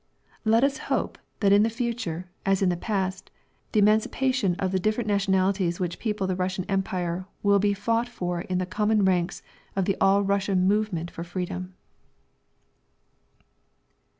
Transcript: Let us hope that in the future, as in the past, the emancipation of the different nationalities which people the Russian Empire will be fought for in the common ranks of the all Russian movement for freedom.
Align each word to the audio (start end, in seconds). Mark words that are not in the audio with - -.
Let 0.45 0.63
us 0.63 0.79
hope 0.89 1.19
that 1.41 1.51
in 1.53 1.61
the 1.61 1.69
future, 1.69 2.27
as 2.43 2.63
in 2.63 2.69
the 2.69 2.75
past, 2.75 3.29
the 3.71 3.81
emancipation 3.81 4.55
of 4.55 4.71
the 4.71 4.79
different 4.79 5.07
nationalities 5.07 5.79
which 5.79 5.99
people 5.99 6.25
the 6.25 6.35
Russian 6.35 6.65
Empire 6.67 7.27
will 7.43 7.59
be 7.59 7.75
fought 7.75 8.09
for 8.09 8.41
in 8.41 8.57
the 8.57 8.65
common 8.65 9.05
ranks 9.05 9.43
of 9.75 9.85
the 9.85 9.95
all 10.01 10.23
Russian 10.23 10.67
movement 10.67 11.11
for 11.11 11.23
freedom. 11.23 11.75